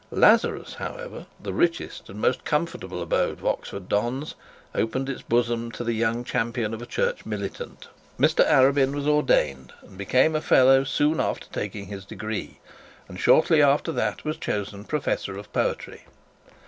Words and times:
Lazarus, 0.09 0.73
however, 0.73 1.27
the 1.39 1.53
richest 1.53 2.09
and 2.09 2.17
the 2.17 2.21
most 2.27 2.43
comfortable 2.43 3.03
abode 3.03 3.37
of 3.37 3.45
Oxford 3.45 3.87
dons, 3.87 4.33
opened 4.73 5.07
its 5.07 5.21
bosom 5.21 5.69
to 5.73 5.83
the 5.83 5.93
young 5.93 6.23
champion 6.23 6.73
of 6.73 6.81
a 6.81 6.87
church 6.87 7.23
militant. 7.23 7.87
Mr 8.19 8.43
Arabin 8.47 8.95
was 8.95 9.07
ordained, 9.07 9.73
and 9.83 9.99
became 9.99 10.35
a 10.35 10.41
fellow 10.41 10.83
soon 10.83 11.19
after 11.19 11.45
taking 11.51 11.85
his 11.85 12.03
degree, 12.03 12.57
and 13.07 13.19
shortly 13.19 13.61
after 13.61 13.91
that 13.91 14.25
was 14.25 14.37
chosen 14.37 14.85
professor 14.85 15.37
of 15.37 15.53
poetry. 15.53 16.05